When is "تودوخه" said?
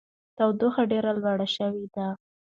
0.37-0.83